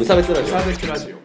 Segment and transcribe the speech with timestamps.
[0.00, 0.46] 無差別ラジオ。
[0.46, 1.16] サーベスラジオ。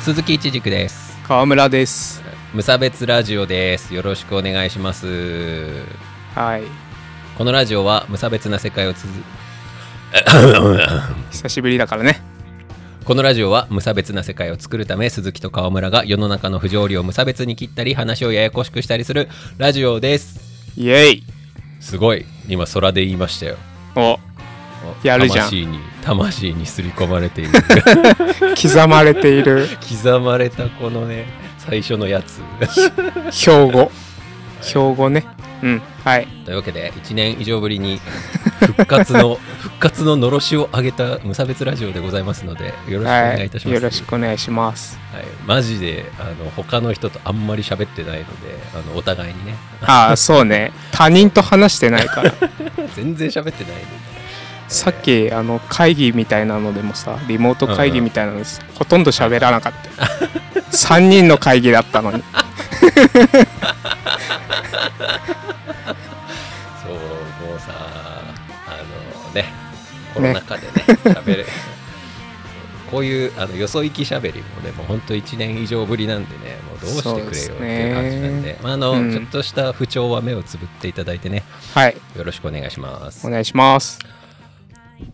[0.00, 1.18] 鈴木一軸です。
[1.26, 2.22] 川村です。
[2.54, 3.92] 無差別ラジオです。
[3.92, 5.72] よろしくお願いします。
[6.36, 6.62] はい。
[7.36, 9.08] このラジオは無差別な世界をつづ
[11.32, 12.22] 久しぶりだからね
[13.06, 19.28] このラジオは無差別な世界を作るため鈴木と川村が世の中の不条理を無差別に切ったり話をややこしくしたりする
[19.58, 20.40] ラジオです。
[20.76, 21.22] イエイ。
[21.78, 22.26] すごい。
[22.48, 23.58] 今空で言いましたよ。
[23.94, 24.18] お。
[25.04, 25.44] やるじゃん。
[25.44, 27.52] 魂に魂にすり込まれている。
[28.60, 29.68] 刻まれている。
[29.88, 31.26] 刻まれたこのね
[31.58, 32.40] 最初のやつ。
[33.30, 33.92] 標語
[34.62, 35.24] 標語ね。
[35.62, 35.82] うん。
[36.02, 36.26] はい。
[36.44, 38.00] というわけで1年以上ぶりに
[38.58, 44.98] 復活の 復活ののろしを上げた無差別ラジオでございますのでよろしくお願いいたします、よろしくお願いします。
[45.12, 48.26] はい、マジであの他の人とあんまり喋ってないので
[48.74, 49.54] あのお互いにね。
[49.82, 50.72] ああそうね。
[50.92, 52.32] 他人と話してないから。
[52.96, 54.16] 全然喋ってないので。
[54.68, 60.04] さっきあの会議みたいなのでもさリモート会議みたいなのですほとんど喋らなかった
[60.76, 62.22] 3人の会議だったのに。
[66.82, 68.05] そうもうさ
[69.36, 69.44] ね
[70.14, 70.72] コロナ禍でね
[71.04, 71.52] 喋れそう
[72.90, 79.12] こういうあのよそ行き喋りもねもうほんと1年以上ぶりなんでねもうどうしてくれよっていう感じなんでまああの、うん。
[79.12, 81.42] ちょっとした不調は目をつぶっていただいてね
[81.74, 81.96] はい。
[82.16, 83.26] よろしくお願いします。
[83.26, 83.98] お願いします。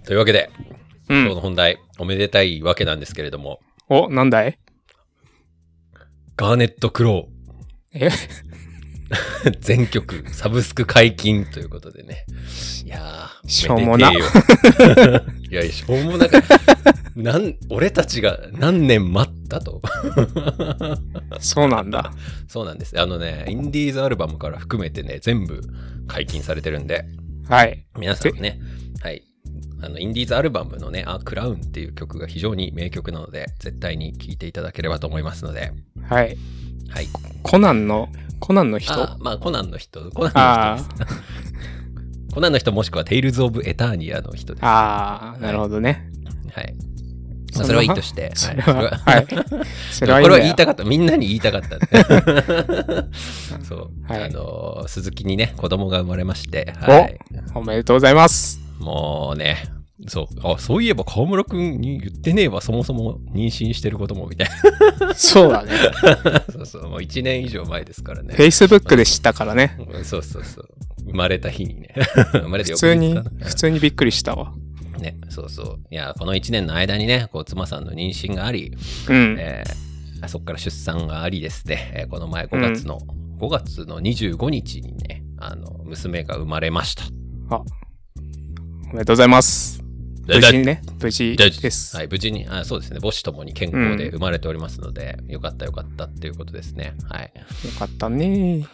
[0.05, 0.51] というわけで
[1.09, 1.21] うん。
[1.23, 3.61] 今日の本題おめでたいわけなんですけれども。
[3.89, 4.59] おなんだい？
[6.37, 7.29] ガーネット・クロ
[7.95, 8.09] え？
[8.09, 8.11] ー
[9.61, 12.25] 全曲サブスク解禁ということでね。
[12.85, 14.11] いやーしょうもな。
[14.13, 14.15] い
[15.51, 16.43] やいやしょうもなか
[17.15, 19.83] なん俺たちが何年待ったと。
[21.41, 22.13] そうなんだ。
[22.49, 22.99] そうなんです。
[23.01, 25.61] あのねインディーズアルバムから含めてね全部
[26.07, 27.05] 解禁されてるんで。
[27.49, 27.85] はい。
[27.99, 28.59] 皆さんね
[29.03, 29.23] はい
[29.83, 35.73] あのインディーズアルバムのね「あクラウン」っていう曲が非常に名曲なので絶対に聴いていただければと思いますので
[36.09, 36.37] はい
[36.89, 37.09] はい
[37.43, 38.09] コナンの
[38.41, 38.93] コナンの人？
[38.95, 41.33] あまあコナンの人コナンの人あです
[42.35, 44.65] コナンの人もしくはテイルズ・オブ・エターニアの人です。
[44.65, 46.09] ああなるほどね
[46.55, 46.75] はい。
[47.55, 48.33] まあ、それはいいとして。
[48.35, 48.73] そはい れは
[49.05, 49.27] はい
[49.91, 50.85] そこれれは言いたかった。
[50.85, 51.77] みんなに言いたかった。
[53.63, 53.91] そう。
[54.11, 56.73] はいあのー、鈴木にね、子供が生まれまして。
[56.81, 57.19] はい。
[57.55, 59.65] おめでとうございますもうね、
[60.09, 60.27] そう。
[60.43, 64.49] あ、そういえば川村くんに言ってねえわ、そもそも妊娠してることも、みたい
[65.15, 65.73] そうだね
[66.03, 66.43] な。
[66.53, 66.89] そうそう。
[66.89, 68.35] もう1年以上前ですからね。
[68.37, 70.69] Facebook で知ったからねそうそうそう。
[71.07, 71.95] 生まれた日にね。
[72.33, 74.53] 生まれて普通に普通にびっくりしたわ
[74.99, 75.81] ね、そうそう。
[75.91, 78.73] いや、この1年の間にね、こう、妻さんの妊娠があり、
[79.09, 79.93] うんえー
[80.29, 83.01] そこから出産がありですね、えーこの前5月の、
[83.41, 87.03] 5月の25日にね、あの、娘が生まれました。
[87.51, 87.65] あ
[88.93, 89.83] おめでとうございます
[90.27, 96.95] 無事にね無事でですはい、無事に、あそうですね、母子ともに健康で生まれておりますので、よかったよかったっていうことですね。
[97.09, 97.33] はい。
[97.35, 98.67] よかったね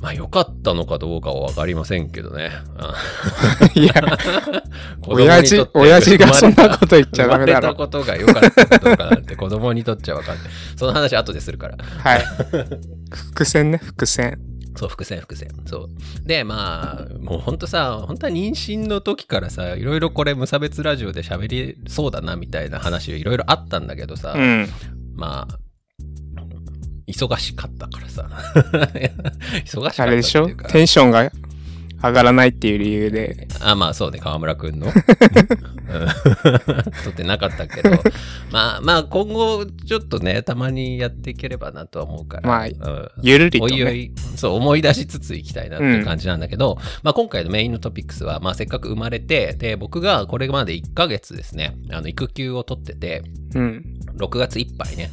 [0.00, 2.50] まあ、よかったのかどうかはわかりませんけどね。
[2.76, 2.94] あ
[3.74, 3.94] いや
[5.02, 10.44] 親父親父がそんなこと言っちゃダメだ生まれたろことが良かったかどうかなんて子供にとっちゃわかんない。
[10.76, 11.76] その話後でするから。
[11.78, 12.24] はい
[13.10, 14.38] 伏線ね伏線
[14.76, 15.50] そう、伏線、伏線。
[15.66, 15.88] そ
[16.24, 16.26] う。
[16.26, 24.68] で、まあ、もうほんとさ、本当は妊娠の時からさ、いろいろこれ無差別ラジオで喋りそうだなみたいな話いろいろあったんだけどさ、うん
[25.14, 25.58] まあ、
[27.08, 28.28] 忙しかったからさ。
[29.66, 30.06] 忙しかったっ。
[30.06, 30.48] あれでしょ？
[30.68, 31.30] テンションが
[32.02, 33.46] 上がらないっていう理由で。
[33.60, 34.86] あ、まあそうね、河村くんの。
[34.88, 34.92] うん。
[37.04, 37.90] 撮ってなかったけど、
[38.50, 42.48] まあまあ今後ちょっとね、たまにやっていければなとは思うから。
[42.48, 43.08] まあうん。
[43.22, 43.74] ゆるりとね。
[43.74, 53.22] おいおい、そう、思い出しつついきたいなっていう感じなんだけど、まあ今回のメインのトピックスは、まあせっかく生まれて、で、僕がこれまで1ヶ月ですね、あの、育休を取ってて、
[53.54, 53.84] うん。
[54.16, 55.10] 6月いっぱいね、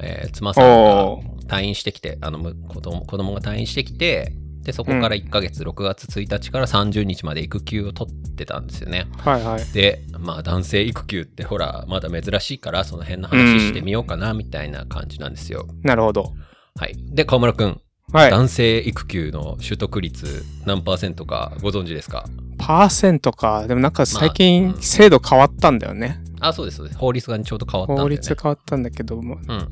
[0.00, 4.32] えー妻さんおが退院してきて、あの、む子供子供が退院してきて、
[4.66, 9.06] で、そこから1ヶ月、6月1日から30日まで育休を取ってたんですよね。
[9.18, 15.68] はいはいで、まあ男性育休ってほら、まだ珍しいから、その辺の話してみようかな、みたいな感じなんですよ。
[15.84, 16.32] なるほど
[16.74, 16.96] はい。
[17.14, 17.80] で、河村くん、
[18.12, 22.24] はい男性育休の取得率何パーセントかご存知ですか？
[22.58, 26.98] パーセントかでもなんか最まあ近うん制度変わったんだよねあ、そうです、そうです。
[26.98, 28.14] 法律がちょうど変わったんだよね。
[28.16, 29.68] 法律変わったんだけどもうん。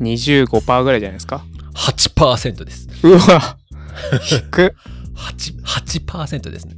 [0.00, 2.88] 25%ぐらいじゃないですか8%です。
[3.02, 3.18] うわ
[4.28, 4.70] 低っ
[5.18, 5.62] 8、
[6.04, 6.76] 8%ですね。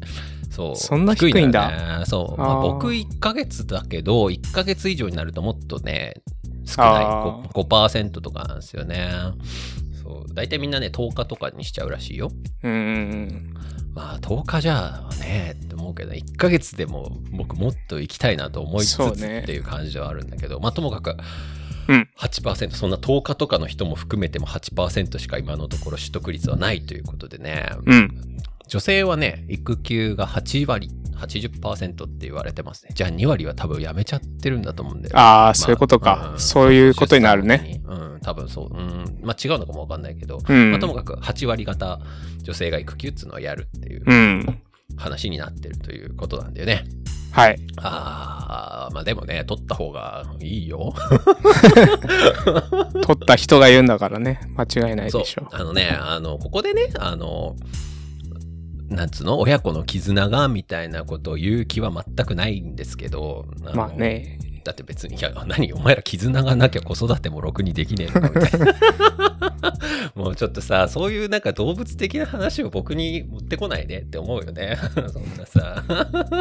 [0.51, 0.77] そう。
[0.77, 2.41] そんな低いんだよねそう。
[2.41, 6.15] まあ、僕1ヶ月だけど、1ヶ月以上になるともっとね、
[6.65, 9.11] 少ないあ 5%, 5%とかなんですよね。
[10.03, 10.35] そう。
[10.35, 12.31] 大体みんなね、10日とかにしちゃうらしいよ。
[12.63, 13.55] うんうん
[13.95, 21.17] まあ、10日じゃあね、って思うけど、1ヶ月でも僕もっと行きたいなと思いつつっていう感じではあるんだけど、まあ、ともかく、
[21.91, 27.93] うん8%、そんな10日とかの人も含めても8%しか今のところ取得率はないということでね、うん。
[27.93, 28.37] うん。
[28.69, 32.93] 女性はね、育休が8割、80%って言われてますね。
[32.95, 35.21] じゃあ2割は多分やめちゃってるんだと思うんだよね。
[35.21, 36.35] ああ、そういうことか。
[36.37, 37.81] んそういうことになるね。。
[37.85, 38.75] うん、多分そう。
[38.75, 41.99] うん、まあ違うのかもわかんないけど、うんまあともかく8割方
[42.43, 44.63] 女性が育休っていうのはやるっていううん。
[44.97, 46.85] 話になってるということなんだよね。
[47.33, 47.59] はい。
[47.77, 50.93] ああ、まあでもね、取った方がいいよ。
[53.03, 54.41] 取った人が言うんだからね。
[54.57, 55.47] 間違いないでしょ。。
[55.53, 57.57] あのね、あの、ここでね、あの、
[58.89, 59.39] なんつうの？
[59.39, 64.39] 親子の絆がみたいなことを言う気は全くないんですけど、のまあね。
[64.65, 68.75] だって別に、いや、何お前ら絆がなきゃ子育てもろくにできねえのかみたいな。
[70.15, 74.77] もうちょっとさ、そういうなんか動物的な話を僕に持ってこないでって思うよね。
[75.13, 75.85] そんなさ。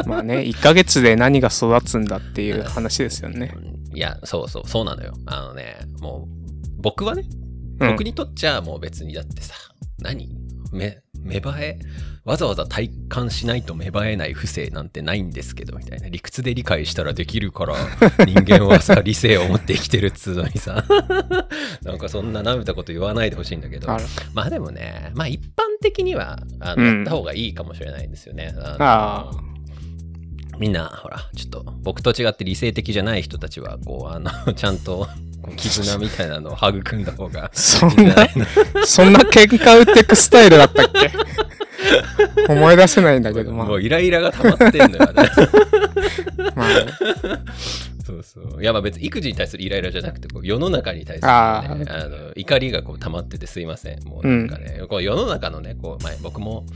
[0.06, 3.54] まあね、1ヶ月で何が育つんだっていう話ですよね。
[3.94, 5.14] いや、そうそう、そうなのよ。
[5.26, 7.40] あのね、もう、僕はね、うん
[7.92, 9.54] 僕にとっちゃもう別にだってさ、
[10.00, 10.28] 何？
[10.70, 11.78] め、芽生え？
[12.24, 16.08] わざわざ体感しないと芽生えない不正なんてないんですけど、みたいな。
[16.08, 17.74] 理屈で理解したらできるから、
[18.26, 20.84] 人間はさ、理性を持って生きてるっつうのにさ、
[21.82, 23.88] なんかそんな舐めたこと言わないでほしいんだけど。
[24.34, 25.46] まあでもね、まあ一般
[25.80, 26.96] 的には、あの、うん。
[26.98, 28.54] やった方がいいかもしれないんですよね。
[28.56, 29.30] あのあ。
[30.60, 35.08] みんな、ほら、ちょっと、僕と違って理性的じゃない人たちは、こう、あの、 ちゃんと、
[35.56, 37.50] 絆みたいなのを育んだ方が。
[37.52, 38.14] そんな
[38.84, 41.10] そんな喧嘩売ってくスタイルだったっけ？
[42.52, 43.66] 思い出せないんだけど、まあ。
[43.66, 45.12] もうイライラが溜まってんのよね。
[46.54, 46.68] まあ、
[48.04, 48.62] そうそう。
[48.62, 51.64] いや、まあ別に育児に対するイライラじゃなくて、こう世の中に対する、ね、あ
[52.08, 54.02] の怒りがこう溜まっててすいません。
[54.04, 56.66] もうなんかね、こう世の中のね、こう、前僕も、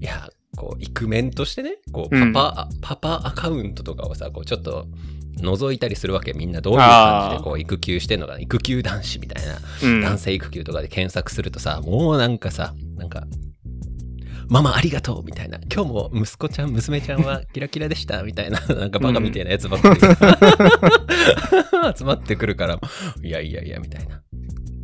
[0.00, 2.32] いや、こう、イクメンとしてね、こう、うん。
[2.32, 4.88] パパ、パパアカウントとかをさ、こう、ちょっと、
[5.38, 6.32] 覗いたりするわけ。
[6.32, 9.58] みんなどういう感じでこう育休してんのかな育休男子みたいな。
[9.82, 10.00] うん。
[10.02, 13.24] 男性育休とかで検索するとさ、もうなんかさ、なんか、
[14.48, 15.58] ママありがとうみたいな。
[15.72, 22.80] 今日も息子ちゃん、娘ちゃんはキラキラでしたみたいな、 なんかバカみたいなやつばっかりが 集まってくるから、
[23.22, 24.22] いやいやいや、みたいな。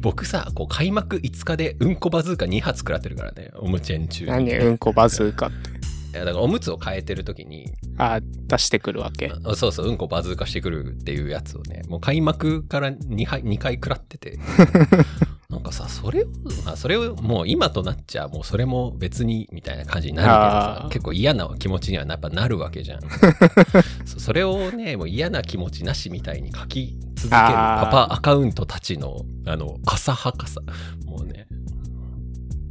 [0.00, 4.30] 僕さ、こう開幕5日でうんこバズーカ2発食らってるからね、おむちゃん中に。
[4.30, 5.75] 何うんこバズーカって。
[6.12, 9.32] いやだからおむつを変えてる時に、あ、出してくるわけ。
[9.44, 14.38] あそうそう、うんこバズーカしてくるっていうやつをね、もう開幕から 2, 回2回食らってて、
[15.50, 16.26] なんかさ、それを、
[16.64, 23.00] まあ、それをもう今となっちゃ、もうそれも別にみたいな感じになるけどさ結構嫌な気持ちにはやっぱなるわけじゃん。
[24.04, 30.60] そそれをね、もう嫌な気持ちなしみたいに書き続けるパパアカウントたちの、あの、浅はかさ。
[31.04, 31.46] もうね、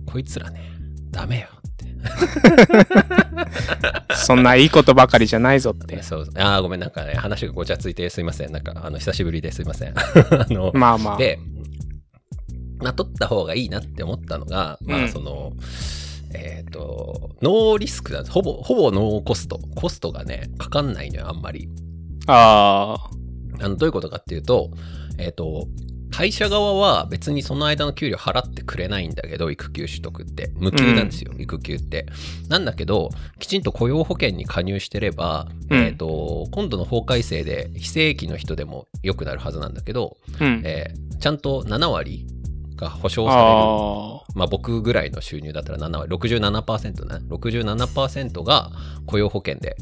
[0.06, 0.62] こいつらね、
[1.12, 1.48] ダメよ。
[4.16, 6.02] そんないいことばかりじゃないぞって。
[6.04, 6.28] そう。
[6.36, 8.52] あーごめんなんかね話がごちゃついてすいません。
[8.52, 9.94] なんかあの久しぶりですいません。
[9.98, 10.04] あ
[10.50, 11.18] の、まあまあ。
[11.18, 11.40] で
[12.80, 15.04] まあ取った方がいいなって思ったのが、まうん。
[15.06, 15.54] あその
[16.34, 19.60] えっ、とノーリスクだほぼほぼノーコスト。
[19.76, 21.70] コストがねかかんないのよあんまり。
[22.28, 22.98] あ
[23.60, 23.64] あ。
[23.64, 24.72] あのどういうことかっていうと
[25.18, 25.68] えっ、と
[26.12, 30.52] 会社側は別にその間の給料払ってくれないんだけど、育休取得って。
[30.56, 32.06] 無給なんですよ、育休って。
[32.50, 33.10] なんだけど、
[33.40, 40.62] きちんと雇用保険に加入してれば、うんえっ、と、今度の法改正で非正規の人でも良くなるはずなんだけど、うん。
[40.64, 42.28] えーちゃんと7割
[42.76, 44.38] が保証される。
[44.38, 47.26] まあ僕ぐらいの収入だったら7割、67%ね。
[47.30, 48.70] 67%が
[49.06, 49.76] 雇用保険で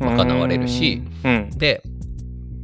[0.00, 1.50] 賄われるし、うん。
[1.50, 1.82] で、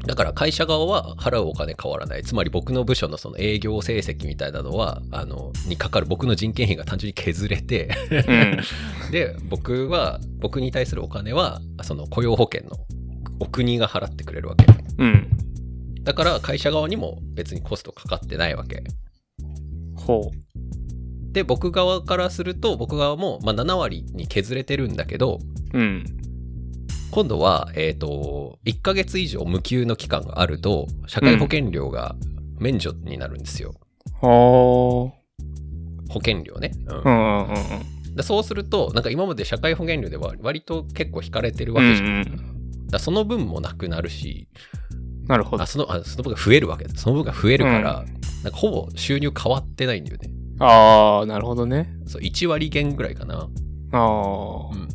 [0.06, 2.22] だから会社側は払うお金変わらない。
[2.22, 8.58] つまり僕の部署のその営業成績みたいなのは、あの、にかかる僕の人件費が単純に削れて、うん。
[9.10, 12.76] で、僕は、僕に対するお金は、その雇用保険の
[13.40, 14.66] お国が払ってくれるわけ。
[14.98, 15.30] うん。
[16.02, 18.84] だから会社側にも別にコストかかってないわけ。
[19.96, 20.30] ほ
[21.32, 25.40] で、僕側からすると、僕側も、まあ、7割に削れてるんだけど、
[25.72, 25.78] う。
[25.78, 26.04] うん。
[27.14, 32.16] 今度は、えっ、と、1ヶ月以上無給の期間があると、社会保険料が
[32.58, 33.72] 免除になるんですよ。
[34.14, 35.12] ほ
[36.08, 36.72] 保険料ね。
[36.88, 37.02] うんう。
[37.04, 41.78] うんうんうんでそうすると、なんか今まで社会保険料では割と結構引かれてるうん。
[41.78, 42.22] うわけじゃん。
[42.24, 42.86] だかん。
[42.90, 44.48] らその分もなくなるし、
[45.28, 45.66] なるほどあ。
[45.68, 46.94] そのあその分が増えるわけだ。
[46.96, 48.04] その分が増えるから、
[48.42, 50.30] なんかほぼ収入変わってないんだよね。
[50.58, 51.94] ああ、なるほどね。
[52.06, 53.48] そう、1割減ぐらいかな。
[53.92, 54.76] ああう。
[54.76, 54.88] ん。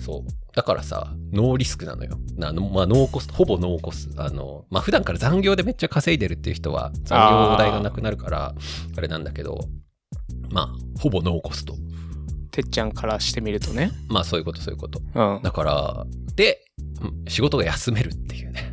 [0.00, 0.37] そう。
[0.54, 2.18] だからさ、ノーリスクなのよ。
[2.42, 4.22] あのまあ、ノーコスト、ほぼノーコスト。
[4.22, 8.54] あの、まあ、普段から残業でめっちゃ稼いでるっていう人は、残業代がなくなるから、
[8.96, 9.60] あれなんだけど、
[10.50, 11.74] まあ、ほぼノーコスト。
[12.50, 13.90] てっちゃんからしてみるとね。
[14.08, 15.00] まあ、そういうこと、そういうこと。
[15.14, 15.42] うん。
[15.42, 16.64] だから、で、
[17.02, 18.72] うん仕事が休めるっていうね。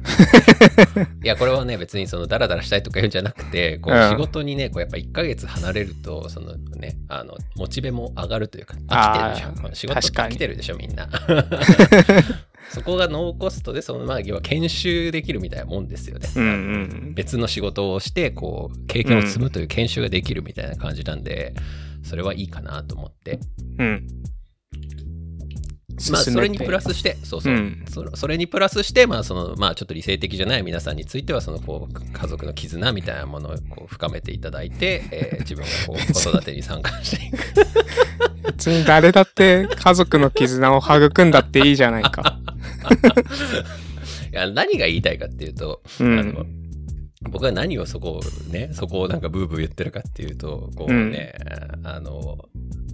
[1.24, 9.76] いや、これはね、別にそのダラダラしたいとか言うんじゃなくて、こううん仕事にね、こうやっぱ1ヶ月離れると、そのね、あの、モチベも上がるというか、飽きてるでしあーょ。
[9.76, 11.08] 仕事飽きてるでしょ、みんな。
[12.70, 16.28] そこがノーコストで、その、まあ、要は研修できるみたいなもんですよね。
[16.36, 16.48] うんう
[17.10, 17.14] ん。
[17.14, 21.54] 別の仕事をして、こう、経験を積むという研修ができるみたいな感じなんで、
[22.06, 23.40] それはいいかなと思って。
[23.78, 24.08] うん。
[26.12, 37.38] まあ、それにプラスして、そうそう、うんそそれにプラスして、まあ、その、まあ、ちょっと理性的じゃない皆さんについては、その、こう、家族の絆みたいなものをこう深めていただいて、えー 自分がこう、子育てに参加していく。
[38.48, 42.40] 別に誰だって家族の絆を育んだっていいじゃないか。
[44.32, 46.46] いや、何が言いたいかっていうと、うんあの、
[47.30, 51.34] 僕は何をそこをね、そこをなんかブーブー言ってるかっていうと、こうね、
[51.84, 52.38] あの、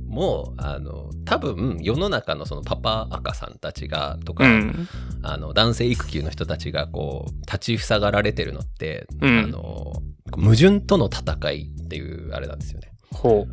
[0.08, 4.88] もう、あの、多分、世の中のそのパパ赤さんたちが、とか、うん。
[5.24, 9.94] あの男性育休の人たちがこう立ちふさがられてるのって、うんあの
[10.34, 12.92] 矛盾との戦いっていうあれなんですよね。
[13.14, 13.46] ほ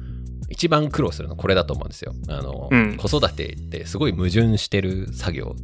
[0.48, 2.14] 一番苦労するのこれだと思うんですよ。
[2.28, 5.56] あの、うん子育てってすごい矛盾してる作業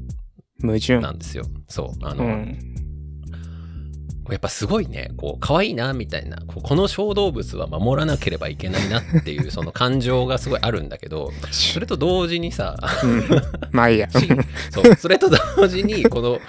[0.62, 0.66] う。
[0.66, 0.99] 矛盾。
[0.99, 1.44] なんですよ。
[1.68, 2.04] そう。
[2.04, 2.59] あの、うん。
[4.31, 13.25] やっぱすごいね、こう、可愛いな、みたいな、この小動物は守らなければいけないなっていう、 その感情がすごいあるんだけど、それと同時にさ、うん。
[13.73, 14.09] まあいいや。
[14.11, 14.26] し
[14.71, 16.40] そう、それと同時に、この、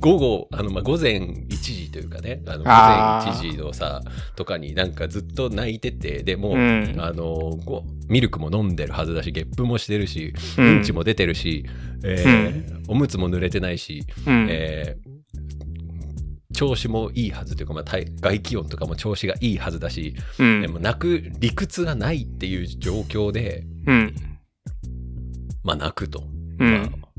[0.00, 4.00] 午後、あの、まあ、午前1時というかね、あの、午前1時のさ、
[4.34, 6.94] とかになんかずっと泣いてて、でもう、うん。
[6.98, 11.64] あの、ごミルクも飲んでるはずだし、ゲップもしてるし、ううんんちも出てるし、
[12.02, 14.46] えーおむつも濡れてないし、うん。
[14.50, 15.10] えー
[16.52, 24.14] 調子もいいはずというか、まあ、体外気温とかも調子がいいはずだし、うんでも泣く理屈がないっていう状況で、うん。
[25.62, 26.24] まあ、泣くと。
[26.58, 27.10] うんまあ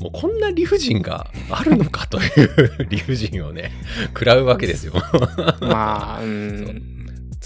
[0.00, 3.72] もうこんな理不尽があるのかという 理不尽をね、
[4.08, 4.92] 食らうわけですよ。
[5.60, 6.92] まあ、うん。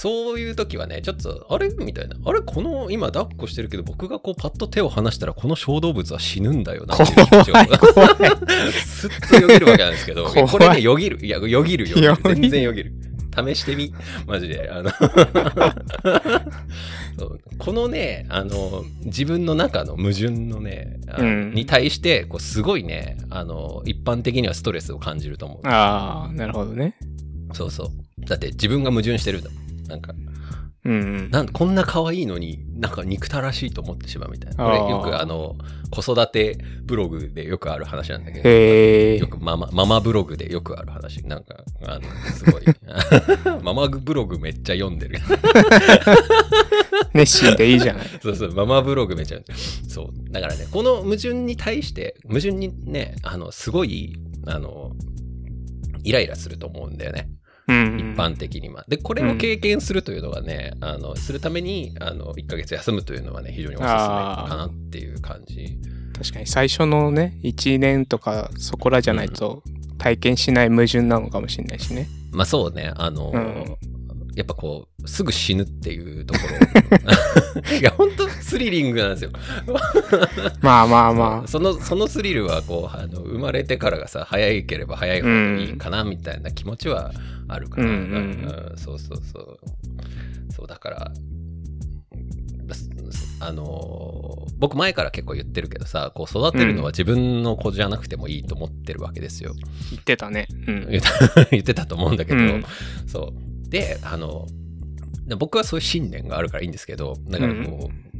[0.00, 1.68] そういう時はね、ちょっと、あれ？
[1.68, 2.16] みたいな。
[2.24, 2.40] あれ？
[2.40, 7.68] この、今抱っこしてるけど、僕がこうパッと手を離したら、この小動物は死ぬんだよな怖い怖い。
[8.82, 11.18] すっとよぎるわけなんですけど、これね、よぎる。
[11.22, 11.98] いや、よぎるよ。
[11.98, 12.94] よぎる全然よぎる。
[13.30, 13.92] 試してみ。
[14.26, 14.70] マジで。
[14.70, 14.90] あの
[17.58, 25.68] このね、あの、自分の中の矛盾のね、うんに対して、こうすごいね、あの、一般的にはストレスを感じると思う。
[25.68, 26.96] ああ、なるほどね。
[27.52, 28.24] そうそう。
[28.24, 29.69] だって自分が矛盾してるんだもん。
[29.90, 30.14] なんか、
[30.84, 31.30] うん。
[31.30, 34.64] なんこんな可愛いのになんか憎たらしいと思ってしまうみたいな。
[34.64, 35.56] これよくあの、
[35.90, 38.48] 子育てブログでよくある話なんだけど。
[39.18, 39.28] よ。
[39.28, 41.26] くママ、ママブログでよくある話。
[41.26, 42.62] なんか、あの、すごい。
[43.62, 45.18] ママブログめっちゃ読んでる。
[47.12, 48.06] 熱心でいいじゃない。
[48.22, 49.38] そうそう、ママブログめっちゃ。
[49.88, 50.32] そう。
[50.32, 54.16] だからね、この矛盾に対して、矛盾にね、あの、すごい、
[54.46, 54.92] あの、
[56.04, 57.28] イライラすると思うんだよね。
[57.70, 58.12] うん。
[58.14, 58.84] 一般的には。
[58.88, 65.78] で、これを経験するというのはね、あの、するために、あの、1ヶ月休むというのはね、非常におすすめかなっていう感じ。
[66.18, 69.62] 確かに最初のね、1年とかそこらじゃないと
[69.98, 72.08] 体験しない矛盾なのかもしれないしね。
[72.30, 74.00] まあそうね、あの、うん
[74.34, 76.56] やっぱこう、すぐ死ぬっていうところ。
[77.78, 79.30] いや、本当スリリングなんですよ。
[80.60, 87.12] まあまあまその、そのスリルは、こう、あの、生まれてからがさ、早ければ早いほどいいかな、みたいな気持ちは
[87.48, 87.86] あるから。
[87.86, 87.96] うんうん
[88.72, 89.58] うんそうそうそう。
[90.52, 91.12] そう、だから、
[92.72, 92.88] す
[93.40, 99.54] あのー僕前から結構言ってるけどさ、こう育てるのは自分の子じゃなくてもいいと思ってるわけですよ。
[99.56, 100.48] あ、言ってたね。
[100.68, 100.88] うん。
[101.50, 102.64] 言ってたと思うんだけど、うん
[103.06, 103.32] そ
[103.66, 103.70] う。
[103.70, 104.59] で、あの、で
[105.36, 108.10] 僕はそういう信念があるからいいんですけど、だからこう、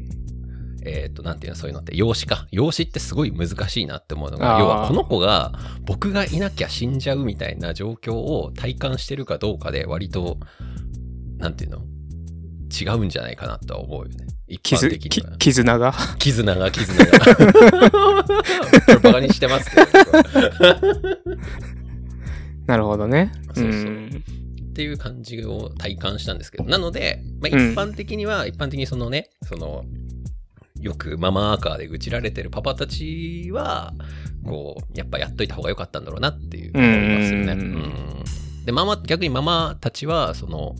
[0.83, 2.47] えっ、と、なんていうの、そういうのって、養子か。
[2.51, 5.53] 養子ってすごい難しいなって思うのが、要はこの子が
[5.85, 10.39] 僕がいなきゃ死んじゃうみたいな状況を体感してるかどうかで、割と、
[11.37, 11.83] なんていうの
[12.71, 14.27] 違うんじゃないかなとは思うよね。
[14.47, 15.37] 一般的には。
[15.37, 15.93] 絆が？
[16.19, 17.13] 絆が、絆が。
[19.03, 19.87] バカにしてますけど、
[22.67, 23.33] なるほどね。
[23.55, 24.40] そうそううん
[24.71, 29.85] っていう感じを体感したんですけど、なので、まあ、一うん般的には、一般的にそのね、その、
[30.81, 33.93] よくママアーカーで愚痴られてるパパたちは、
[34.45, 37.53] こう、やっぱやっといた方が良かったんだろうなっていう思いますよね。
[37.53, 38.25] うんうん
[38.65, 40.77] で、ママ、逆にママたちは、その、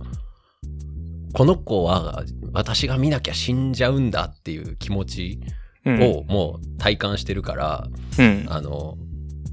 [1.33, 5.41] この子は私が見なきゃ死んじゃうんだっていう気持ち
[5.87, 6.03] うん。
[6.03, 8.47] をもう体感してるから、うん。
[8.51, 8.99] あの、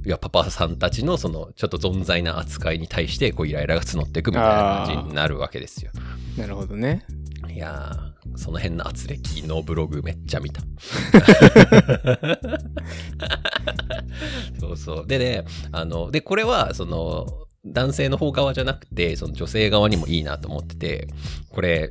[0.07, 5.91] いや、パパさんたちのその、ちょっと存在な扱いに対して、こう、イライラが募っていくみたいな感じになるわけですよ。
[6.37, 7.05] なるほどね。
[7.53, 10.61] いやー、その辺の圧力のブログめっちゃ見た。
[14.61, 15.07] そうそう。
[15.07, 17.27] でね、あの、で、これは、その、
[17.65, 21.09] 男性の方側じゃなくて、その女性側にもいいなと思ってて、
[21.49, 21.89] これ、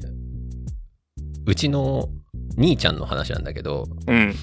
[1.44, 2.08] うちの
[2.56, 4.34] 兄ちゃんの話なんだけど、うん。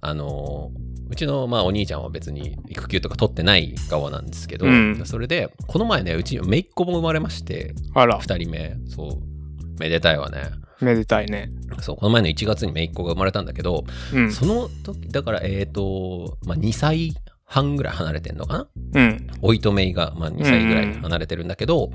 [0.00, 0.70] あの、
[1.08, 10.42] うちの、まあ、お兄ちゃんは別に育休とか取ってない側なんですけど、うんそれで、この前ね、うち、姪っ子も生まれまして、あら、二人目、そう、めでたいわね。
[10.80, 11.50] めでたいね。
[11.80, 14.32] そう、この前の1月に姪っ子が生まれたんだけど、うん。
[14.32, 18.68] その時、だから、えっ、と、まあ、2歳半ぐらい離れてんのかな？
[18.94, 19.26] うん。
[19.40, 21.90] おいと姪が、まあ、2歳ぐらい離れてるんだけど、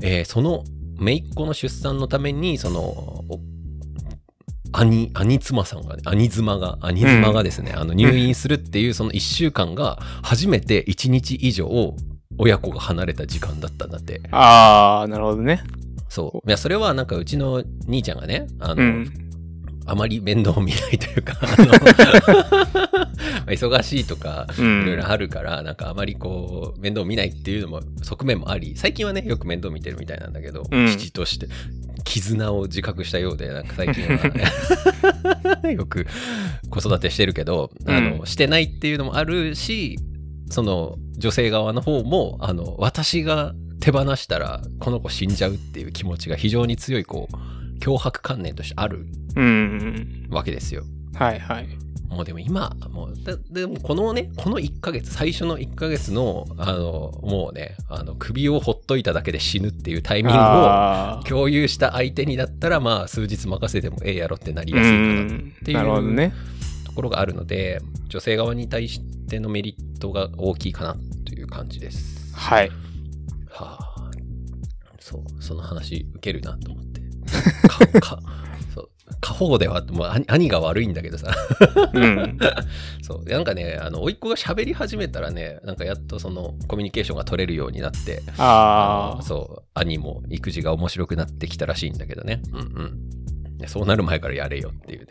[0.00, 0.64] えーその
[0.98, 3.40] 姪っ子の出産のために、その、お
[4.72, 11.94] 兄、兄妻さんがね、兄妻が、兄妻がですね、あの入院するっていうその1週間が初めて1日以上
[12.38, 14.20] 親子が離れた時間だったんだって。
[14.30, 15.62] あー、なるほどね。
[16.08, 16.48] そう。
[16.48, 19.12] いや、それはなんかうちの兄ちゃんがね、あの、うん。
[19.84, 21.32] あまり面倒を見ないというか、
[23.46, 25.08] 忙しいとか、ういろいんろ。
[25.08, 31.48] あるから、なんかあまりこう、面倒を見ないっていうのも側面もあり、最近はね、よく面倒見てるみたいなんだけど、うん父として、
[32.04, 36.06] 絆を自覚したようで、なんか 最近は、 よく
[36.70, 39.98] 子育てしてるけど、あの、うんしてないっていうのもあるし、
[40.48, 50.26] その、女性側の方も、あの、私が手放したら、この子死んじゃうっていう気持ちが非常に強い、こう、脅迫観念としてあるうん。
[50.30, 50.84] わけですよ。
[51.14, 51.68] はいはい。
[52.12, 53.14] もうでも今、もう、
[53.50, 65.54] ででもこのね、この1ヶ月、最初の1ヶ月の、あの、もうね、あの、首をほっといただけで死ぬっていうタイミングを共有した相手にだったら、まあ、数日任せてもええやろってなりうやすいかなっん。
[65.64, 66.32] ていう。
[66.84, 72.36] ところがあるので、女性側に対してのメリットが大きいかなという感じです。
[72.36, 72.70] はい。
[73.48, 74.10] はあ、
[75.00, 77.00] そう、その話受けるなと思って。
[78.00, 78.22] か、か、
[79.22, 81.32] 過方では、もう兄兄が悪いんだけどさ。
[81.94, 82.38] うん。
[83.02, 83.24] そう。
[83.24, 92.42] なんかね、あの、甥っ子が喋り始めたらね、なんかやっとそのコミュニケーションが取れるようになって、あのそう、兄も育児が面白くなってきたらしいんだけどね。
[92.52, 92.58] うん
[93.60, 93.68] うん。
[93.68, 95.06] そうなる前からやれよっていうね。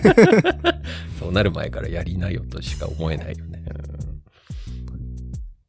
[1.20, 3.62] そうなる前からやりなよとしか思えないよね。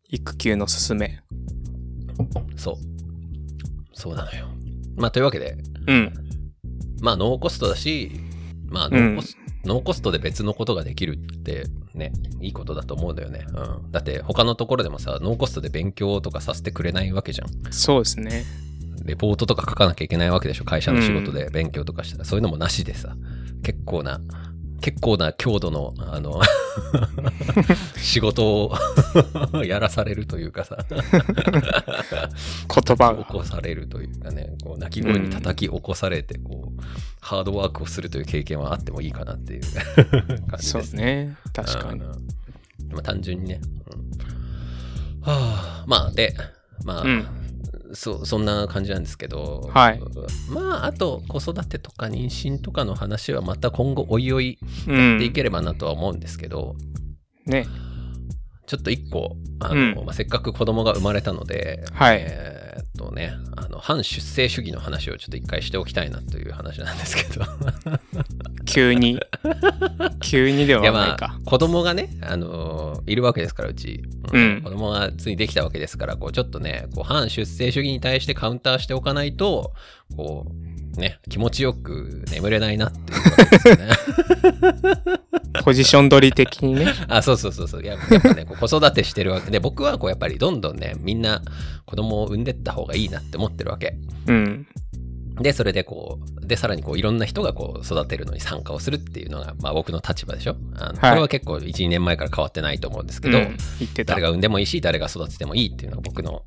[0.08, 1.19] 育休のすすめ。
[2.19, 2.76] うんそう。
[3.93, 4.48] そうなのよ。
[4.95, 6.29] まあ、というわけで、うん。
[7.02, 8.12] まあ、ノーコストだし、
[8.68, 13.46] まあノーコス、ノーコストで別のことができるってね、いいことだと思うんだよね。
[13.48, 13.92] うん。
[13.92, 17.72] だって他のところでもさ、ノーコストで勉強とかさせてくれないわけじゃん。
[17.72, 18.46] そうですね。
[19.06, 20.66] レポートとか書かなきゃいけないわけでしょ。
[20.66, 23.16] 会社の仕事で勉強とかしたら、そういうのもなしでさ、
[23.64, 24.22] 結構な、
[24.80, 26.42] 結構な強度の、あの、
[27.98, 28.65] 仕事
[29.54, 31.00] をやらされるというかさ、言
[32.96, 33.24] 葉が。
[33.24, 36.82] 起こされるというかね、こう泣き声に叩き起こされて、こう、
[37.20, 39.62] ハードワークをするという経験はあってもいいかなっていう
[40.48, 41.36] 感じそうですですね。
[41.54, 42.04] 確かにう。
[42.04, 42.10] ん
[42.92, 43.62] まあ単純にね。
[43.94, 44.39] うん
[45.22, 46.34] はあ、まあで、
[46.84, 47.38] まあ、うん
[47.93, 50.02] そそんな感じなんですけど、はい。
[50.49, 55.17] まああと子育てとか妊娠とかの話はまた今後おいおいうん。
[55.17, 56.75] でいければなとは思うんですけど、
[57.45, 57.65] ね。
[58.67, 60.06] ちょっと一個あの、うん。
[60.06, 62.19] まあ、せっかく子供が生まれたので、はい。
[62.21, 62.69] えー
[63.06, 67.46] っとねあの反出生主義の話をちょっと一回しておきたいなという話なんですけど。
[68.66, 69.20] 急に？
[70.22, 71.40] 急にではいやまあないか。
[71.46, 74.62] 子供がね、あのーいるわけですからうち、うん。
[74.62, 79.74] 子供がついにできたわけですからこうちょっとねこう反出生主義に対してカウンターしておかないと
[80.16, 80.46] こ
[80.96, 83.90] うね気持ちよく眠れないなっていうわけですよね
[85.63, 86.88] ポジション取り的にね。
[87.08, 91.41] あそうそうそうそうややっぱねこう子育てしてるわけで僕はこうやっぱりどんどんねみんな
[91.86, 93.95] 子供を産んでった方がいいなって思ってるわけ
[94.28, 94.67] うん。
[95.41, 100.58] でそれでこうでさらにこういろんな人がこう育てるのに参加をするっていうのが、まあ、僕の立場でしょ？
[100.76, 103.58] あの、これは結構12年前から変わってないと思うんですけど、うん
[104.06, 104.22] 誰。
[104.22, 106.43] が産んでもいいし誰が育ててもいいっていうのが僕の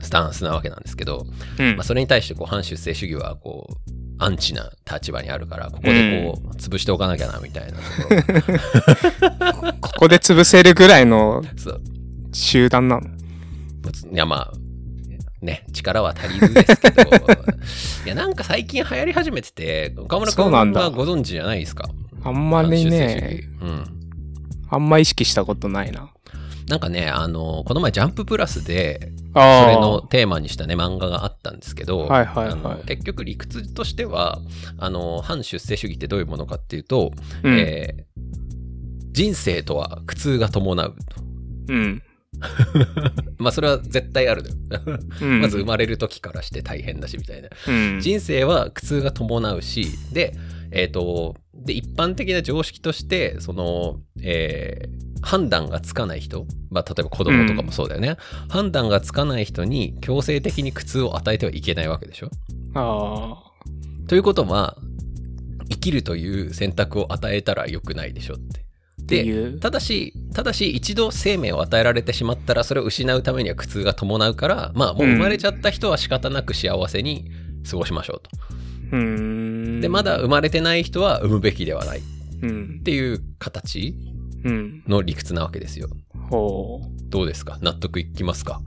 [0.00, 1.26] スタンスなわけなんですけど、
[1.58, 3.92] うんまあ、それに対してこう反出生主義はこう
[4.24, 7.78] アンチな立場にあるからここでこう潰しておかなきゃなみたいな。
[7.78, 7.82] と
[9.56, 11.42] ころここで潰せるぐらいの
[12.32, 13.06] 集団なの？
[14.12, 17.02] いやまあね力は足りずですけど。
[18.06, 21.88] いやなんか最近流行り始めてて岡村君はご存知じゃないですか？
[22.24, 23.84] あんまりね、義うん。
[24.70, 26.11] あんま意識したことないな。
[26.72, 29.12] なんかね、あの、この前ジャンププラスで。
[29.34, 34.38] それのテーマにしたね、漫画があったんですけど、はいはいはいあの結局理屈としては、
[34.78, 37.58] あの、反出世主義ってどういうものかっていうと、うん。
[37.58, 38.22] えー
[39.12, 41.22] 人生とは苦痛が伴うと。
[41.68, 42.02] うん。
[43.38, 44.56] まあそれは絶対あるのよ。
[45.20, 45.40] うん。
[45.40, 47.48] まず生まれる時からして大変だしみたいな。
[47.68, 48.00] うん。
[48.00, 50.34] 人生は苦痛が伴うし、で、
[50.70, 58.16] えっ、と、で、一般的な常識として、その、えー判断がつかない人、まあ、例えば子供とかもそうだよね、
[58.48, 62.30] 判断がつかない人に強制的に苦痛を与えてはいけないわけでしょ
[62.74, 63.52] あ
[64.08, 64.76] ということは、
[65.70, 68.61] 生きるという選択を与えたら良くないでしょって。
[69.02, 69.04] あ。
[69.04, 69.60] っていで、う。
[69.60, 77.30] ただし、ただし、一度生命を与えられてしまったら、それを失うためには苦痛が伴うから、まあ、もう生まれちゃった人は仕方なく幸せに
[77.68, 78.30] 過ごしましょうと。
[78.92, 79.80] うーん。
[79.80, 82.02] で、まだ生まれてない人は産むべきではないっ
[82.42, 82.80] うん。
[82.82, 83.94] ていう形
[84.44, 84.82] うん。
[84.88, 85.88] の理屈なわけですよ。
[86.30, 87.10] ほう。
[87.10, 87.58] どうですか？
[87.60, 88.60] 納得いきますか？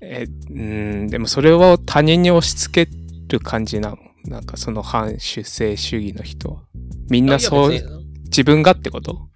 [0.00, 1.08] え、うん。
[1.08, 2.92] でもそれを他人に押し付け
[3.28, 3.98] る感じなの？
[4.24, 6.62] なんかその反出世主義の人は。
[7.08, 7.95] みんなそう
[8.26, 9.28] 自分がってこと？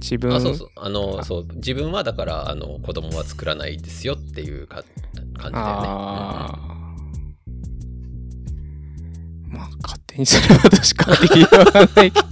[0.00, 0.34] 自分？
[0.34, 0.68] あ、そうそう。
[0.76, 1.46] あの、そう。
[1.56, 5.52] 自分はだから、あの、子供は作らないですよっていうか感じだよね。
[5.52, 6.56] ああ。
[9.48, 12.28] まあ、勝手にすればとしか言いようがない けど。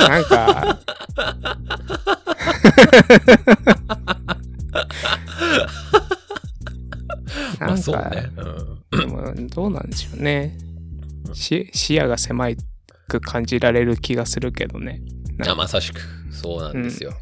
[0.08, 0.78] なんか、
[7.60, 8.30] まあ、そうね。
[8.90, 9.00] うん。
[9.00, 10.56] でもどうなんでしょうね。
[11.34, 12.48] し視野が狭
[13.06, 15.02] く感じられる気がするけどね。
[15.46, 17.12] あまさしく、そうなんですよ。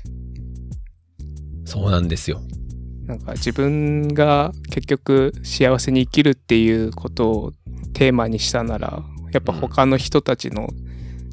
[1.64, 2.40] そうなんですよ。
[3.06, 7.52] なんか自分が結局幸せに生きるっていうことを
[7.92, 10.68] テーマにしたならやっぱ他の人たちの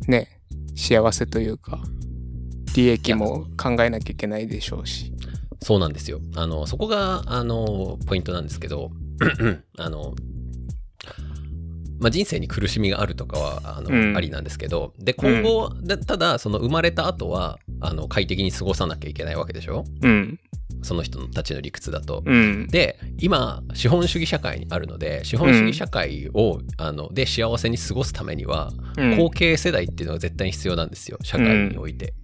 [0.08, 0.28] ね、
[0.76, 1.80] 幸せというか
[2.76, 5.14] 利益も考えなきゃいけないでしょうし。
[5.62, 6.20] そうなんですよ。
[6.36, 8.90] あの、そこが、あの、ポイントなんですけど、
[9.78, 10.16] あの、
[12.02, 19.86] まあ、人生に苦しみがあるとかは、あの、うんありなんですけど、で、今後、でただ、その生まれた後は、あの、快適に過ごさなきゃいけないわけでしょ？
[20.02, 20.40] うん。
[20.82, 22.24] その人たちの理屈だと。
[22.26, 22.68] うん。
[22.68, 32.16] で、今、資本主義社会にあるので、資本主義社会を、あの、で幸せに過ごすためには、うん後継世代っていうのが絶対に必要なんですよ社会において、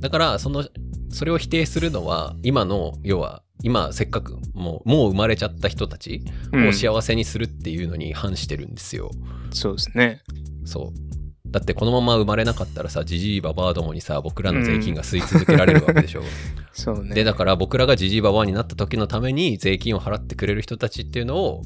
[0.00, 0.64] だからその
[1.10, 6.68] それを否定するのは今の要は今せっかくもうもう生まれちゃった人たちうん。
[6.68, 9.10] を幸せにするっていうのに反してるんですよ、
[9.52, 10.22] そうですね。
[10.64, 11.50] そう。
[11.50, 16.22] だってこのまま生まれなかったらさジジイババアどもにさ僕らの税金が吸い続けられるわけでしょ、
[16.72, 17.14] そうね。
[17.14, 21.62] でだから僕らがジジイババアになった時のために税金を払ってくれる人たちっていうのを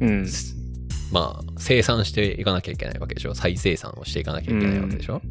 [0.00, 0.26] うん。
[1.12, 3.34] まあ、生産していかなきゃいけないわけでしょ。
[3.34, 5.22] 再生産をしていかなきゃいけないわけでしょ、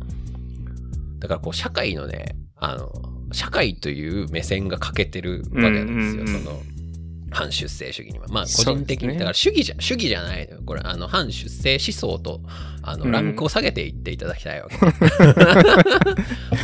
[1.25, 2.91] だからこう、社会のね、あの、
[3.31, 6.61] 社会という目線が欠けてるわけなんですよ、うんうんうんその、
[7.31, 8.27] 反出世主義には。
[8.27, 10.61] まあ、個人的に、だから主義じゃ、主義じゃないのよ。
[10.63, 12.41] これ、あの、反出世思想と、
[12.83, 14.77] あの、うんランクを下げていっていただきたいわけ。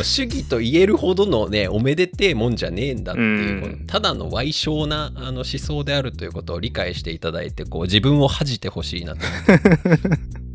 [0.04, 9.22] 主義と言えるほどのね、おめでてえもんじゃねえんだっていう、うんただの歪小なあの思想であるということを理解していただいて、こう、自分を恥じてほしいなと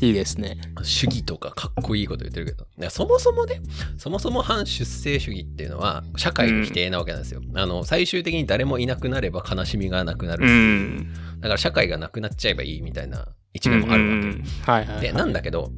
[0.00, 0.58] いいですね。
[0.82, 2.66] 主義とかかっこいいこと言ってるけど。
[2.90, 3.60] そもそもね、
[3.96, 7.40] そもそも反出生主義っていうのは社会の否定なわけなんですよ。
[7.54, 10.50] あの、最終的に誰もいなくなれば悲しみがなくなるう。
[10.50, 11.14] ん。
[11.40, 14.14] だから社会がなくなっちゃえばいいみたいな一面もあるわけ。
[14.14, 15.00] うんうんはいはいはい。
[15.00, 15.70] で、なんだけど、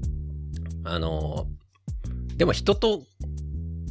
[0.85, 1.47] あの、
[2.37, 3.03] でも人と、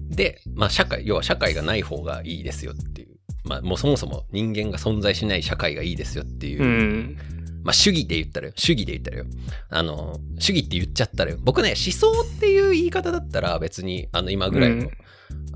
[0.09, 3.15] で、まあ社会、要は社会がない方がいいですよっていう。
[3.43, 7.17] まあもうそもそも人間が存在しない社会がいいですよっていう。
[7.65, 7.67] うん。
[7.67, 8.53] まあ、主義で言ったらよ。
[8.55, 9.25] 主義で言ったらよ。
[9.69, 11.37] あの、主義って言っちゃったらよ。
[11.41, 14.91] 僕ね、思想っていう言い方だったら別に、あの、今ぐらいの、うん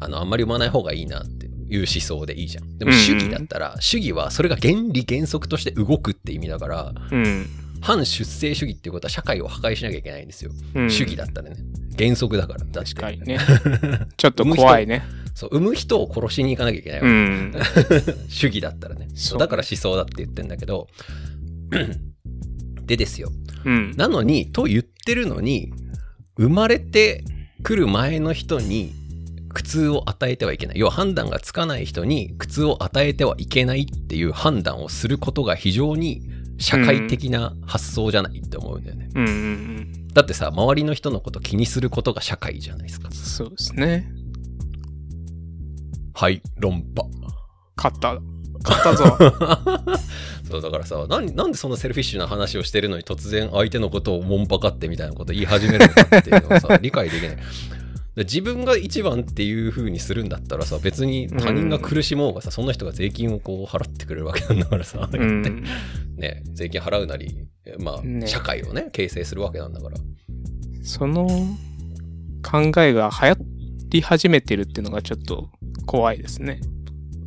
[0.01, 2.77] あの、あんまり生まない方がいいなっていう思想でいいじゃん。
[2.77, 7.45] でもうん主義だったら、主義はそれが原理原則として動くって意味だから、うん。
[7.81, 10.51] 反出生主義っていうことは社会を破壊しなきゃいけないんですよ。
[10.75, 11.57] うん主義だったらね。
[11.97, 12.65] 原則だから。
[12.65, 13.39] 確かにね。
[14.17, 15.03] ちょっと怖いね。
[15.33, 17.53] そう、産む人を殺しに行かなきゃいけないわけうん。
[18.27, 19.07] 主義だったらね。
[19.15, 20.87] そうだから思想だって言ってんだけど、
[22.85, 23.31] でですよ。
[23.65, 23.91] うん。
[23.97, 25.71] なのに、と言ってるのに、
[26.37, 27.23] 生まれて
[27.63, 28.93] くる前の人に
[29.49, 30.79] 苦痛を与えてはいけない。
[30.79, 36.21] 要は判断がつかない人に苦痛を与えてはいけないっていう判断をすることが非常に
[36.57, 39.09] 社会的な発想じゃないって思うんだよね。
[39.15, 40.07] うんうんうん。
[40.13, 43.11] だってさ、周りの人のこと気にすることが社会じゃないですか。
[43.11, 44.11] そうですね。
[46.13, 47.05] はい、論破。
[47.75, 48.19] 勝った。
[48.63, 49.17] 勝ったぞ。
[50.49, 57.37] そうだからさなんなんでそんなセルフィッシュな話をしてるのに突然相手のことをもんぱかってみたいなこと言い始めるのかっていうのをさ 理解できない
[58.17, 65.63] 自分が一番っていう風にするんだったらさ別に他人が苦しもうがさ、その人が税金をこう払ってくれるわけなんだからさ、うん。
[66.17, 69.97] ね、税金払うなり、まあ、ね社会をね形成するわけなんだから
[70.83, 71.27] その
[72.43, 73.37] 考えが流行
[73.89, 75.49] り始めてるっていうのがちょっと
[75.85, 76.59] 怖いですね。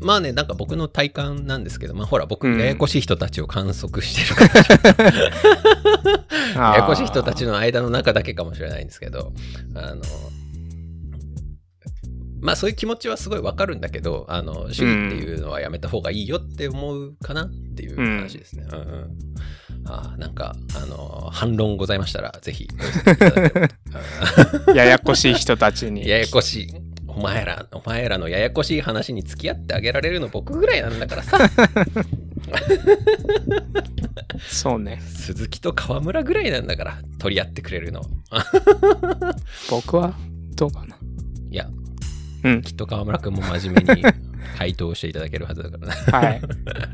[0.03, 4.95] まあねなんか僕の体感なんですけどまあほら僕うんややこしい人たちを観測してるか
[6.55, 9.33] ら、 やややこしい人たちの間の中だけかもしれないんですけど
[9.75, 10.03] あの
[12.41, 18.67] まあそういう気持ちはすごいわかるんだけどあの主義っていうのはやめた方がいいよって思うかなっていう話ですね。
[18.71, 19.11] うんうん
[19.85, 22.69] あなんかあの反論ございましたらぜひ
[24.75, 26.07] ややこしい人たちに。
[26.09, 26.91] ややこしい。
[27.14, 31.38] お前ら、お前らのややこしい話に付き合ってあげられるの僕ぐらいなんだからさ。
[34.48, 34.98] そうね。
[35.01, 38.03] 鈴木と河村ぐらいなんだから、取り合ってくれるの。
[39.70, 40.14] 僕は
[40.55, 40.96] どうかな？
[41.51, 41.68] いや、
[42.44, 42.62] うん。
[42.62, 44.03] きっと河村くんも真面目に
[44.57, 45.94] 回答していただけるはずだからね。
[46.11, 46.42] はい。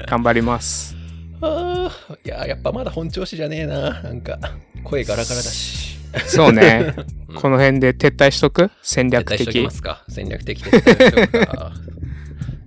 [0.09, 0.97] 頑張ります。
[1.41, 4.03] ああ、いや、やっぱまだ本調子じゃねえな。
[4.03, 4.39] なんか、
[4.83, 5.98] 声ガラガラだし。
[6.27, 6.95] そうね。
[6.97, 8.71] うんこの辺で撤退しとく？
[8.83, 9.71] 戦略撤退しとき的ま。
[9.71, 10.03] すか？
[10.09, 11.73] 戦略的撤退しとくか。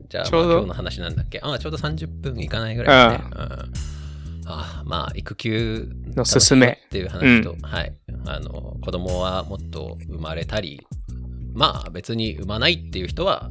[0.07, 1.39] じゃあ、ちょうどまあ今日の話なんだっけ？
[1.41, 3.23] ああ、ちょうど30分いかないぐらいだね。
[3.31, 3.73] うん
[4.45, 7.95] ああまあ、育休の勧めっていう話と、はい。
[8.25, 10.85] あの、子供はもっと生まれたり、
[11.53, 13.49] まあ別に産まないっていう人は、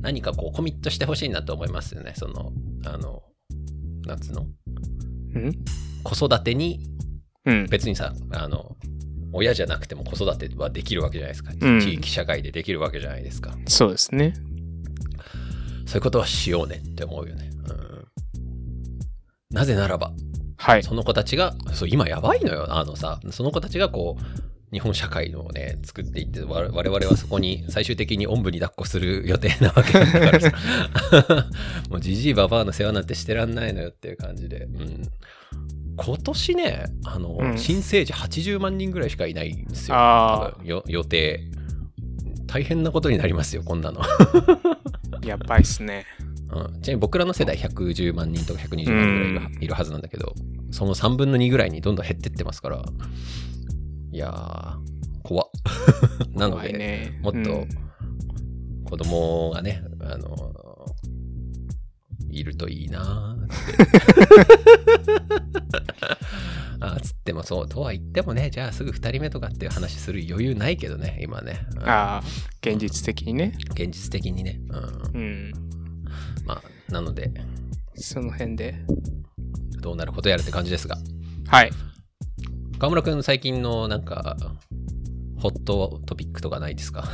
[0.00, 2.12] 何かこうコミットしてほしいなと思いますよね。
[2.16, 2.52] その、
[2.84, 3.22] あの、
[4.06, 4.46] なんつうの
[5.34, 5.52] うん？
[6.02, 6.80] 子育てに
[7.46, 7.66] うん。
[7.70, 8.76] 別にさ、あの、
[9.32, 11.52] 親じゃなくても子育てはできるわけじゃないですか。
[11.60, 13.56] うん地域社会でできるわけじゃないですか。
[13.66, 14.34] そうですね。
[15.86, 17.50] そういうことはしようねって思うよね。
[17.68, 18.08] うん、
[19.50, 20.12] なぜならば、
[20.56, 20.82] はい。
[20.84, 22.72] その子たちが、そう、今やばいのよ。
[22.72, 30.52] あのさ、その子たちがこう、日本社会をね、作っていって、我我々はそこに最終的におんぶに抱っこする予定なわけだからさ。
[31.90, 34.66] もうじじいばばあの世話なんてしてらんないのよっていう感じで。
[34.66, 35.02] うん、
[35.96, 39.96] 今年ね、あの、うん新生児80万人ぐらいしかいないんですよ。
[40.64, 41.40] よ予定。
[42.46, 44.02] 大変なことになりますよ、こんなの。
[44.02, 44.06] あ、
[45.24, 46.04] やばいっすね。
[46.50, 50.34] うん、ちなみに僕らの世代110万人とか120万人ぐらいいる,、はずなんだけど、
[50.70, 52.84] その3分の2ぐらいにどんどん減ってってますから、
[54.12, 54.76] いやー、
[55.22, 55.48] 怖っ。
[56.34, 57.18] なので、ね。
[57.22, 57.68] もっとうん
[58.92, 60.71] 子供がね、あの
[62.32, 63.36] いるといいな。
[66.80, 71.64] あつってもそう、とは言ってもね、じゃあすぐ2人目とかっていう話する余裕ないけどね、今ね。
[71.76, 72.22] うんああ、
[72.60, 73.54] 現実的にね。
[73.70, 74.60] 現実的にね。
[75.14, 75.20] うん。
[75.20, 75.52] うん。
[76.44, 77.32] まあ、なので、
[77.94, 78.74] その辺で。
[79.80, 80.96] どうなることやるって感じですが。
[81.48, 81.70] はい。
[82.78, 84.36] 河村くん最近のなんか、
[85.38, 87.04] ホットトピックとかないですか？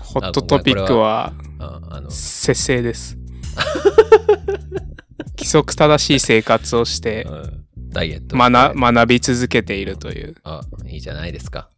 [0.00, 3.16] ホットトピックは ああの、節制です。
[5.36, 8.36] 規則正しい生活をしてうんダイエット。
[8.36, 10.36] 学学び続けているという。
[10.44, 11.70] あ、いいじゃないですか。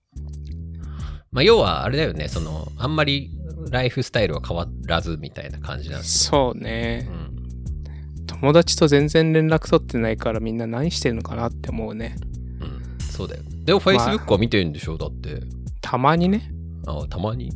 [1.31, 3.31] まあ、要はあれだよね、その、あんまり
[3.71, 7.13] ライフスタイルは変わらずみたいな感じなんですそうねう。
[7.15, 8.27] ん。
[8.27, 12.17] 友達と全然連絡取ってないからみんな何してるのかなって思うね。
[12.61, 12.83] うん。
[13.01, 13.43] そうだよ。
[13.65, 14.99] でも、Facebook は見てるんでしょ？
[14.99, 15.41] だって。
[15.81, 16.53] たまにね。
[16.87, 17.51] あ、たまに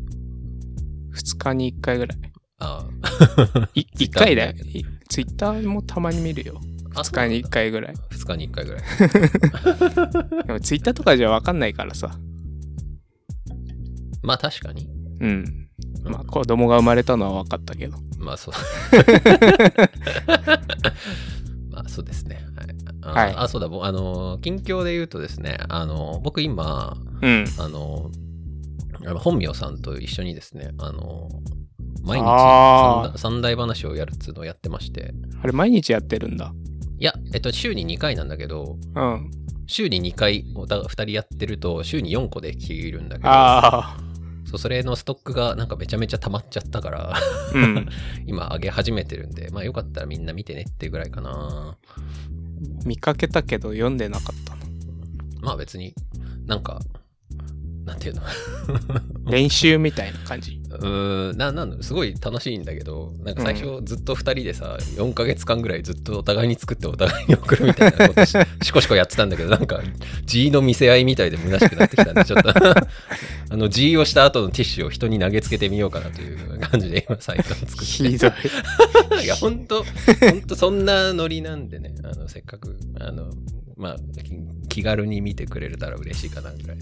[1.14, 2.18] ？2日に1回ぐらい。
[2.59, 2.87] あ
[3.75, 4.55] い 1 Twitter 回だよ。
[5.09, 6.61] ツイッターもたまに見るよ。
[6.95, 7.49] あ2日に1。
[7.49, 7.95] 回ぐらい。
[7.95, 8.83] 2日に1回ぐらい。
[10.47, 12.19] でもツイッターとかじゃわかんないからさ。
[14.23, 14.88] まあ、確かに。
[15.21, 15.69] うん。
[16.05, 17.99] まあ子供が生まれたのは分かったけど。
[18.19, 18.55] まあそう。
[21.71, 22.45] まあそうですね。
[22.57, 22.66] はい。
[23.03, 27.45] あ,、はいあそうだ、ぼあの、近況で言うとですね、あの、僕今、うん。
[27.59, 28.11] あの
[29.19, 31.29] 本名さんと一緒にですね、あの、
[32.07, 36.55] 毎日三三大話をやるっていうのをやってまして、あれ毎日やってるんだ。
[36.99, 39.31] いや、えっと、週に2回なんだけど、うん。
[39.66, 43.97] 週に2回、お互い2人やってると、週に4個で切るんだけど、ああ。
[44.47, 47.14] そうそれのストックがなんかめちゃめちゃ溜まっちゃったから、
[47.53, 47.88] うん。
[48.27, 51.77] 今上げ始めてるんで、まあよかったらみんな見てねっていうぐらいかな。
[52.85, 54.62] 見かけたけど読んでなかったの。
[55.40, 55.95] まあ別に
[56.47, 56.81] なんか、
[57.85, 58.23] なんていうの？
[59.31, 60.61] 練習みたいな感じ。
[60.76, 69.80] うーんななんだすごい楽しいんだけどなんか最初ずっと2人でさ、4ヶ月間ぐらいずっとお互いに作ってお互いに送るみたいなことししこしこやってたんだけどなんか
[70.24, 78.32] G の見せ合いみたいで虚しくなってきたんで ちょっとあの G をした後のティッシュを人に投げつけてみようかなという感じで今サイトを作ってひどい。
[79.24, 83.30] いや、ほんと、ほんとそんなノリなんでね、あの、せっかく、あの、
[83.76, 83.96] まあ、
[84.76, 86.78] 気軽に見てくれたら嬉しいかなぐらい。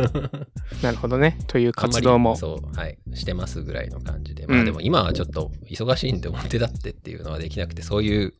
[0.82, 1.36] なるほどね。
[1.46, 2.34] という活動も。
[2.34, 4.44] そう、はい、してますぐらいの感じで。
[4.44, 8.32] うんまあでも今はちょっと忙しいんで表立ってっていうのはできなくて、そういう、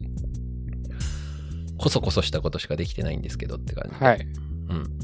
[1.77, 4.03] こそこそしたことしかできてないんですけどって感じ。
[4.03, 4.27] はい。
[4.71, 4.99] うん。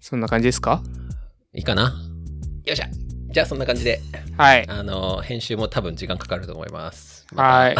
[0.00, 0.82] そんな感じですか？
[1.52, 1.94] いいかな？
[2.64, 2.88] よっしゃ
[3.30, 4.00] じゃあそんな感じで、
[4.38, 4.66] はい。
[4.70, 7.26] あの、編集も多分時間かかると思います。
[7.34, 7.76] はい。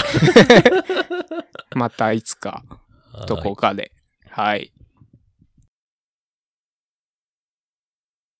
[1.74, 2.64] またいつか、
[3.26, 3.92] どこかで。
[4.28, 4.73] はい。